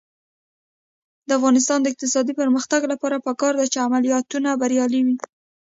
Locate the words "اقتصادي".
1.93-2.33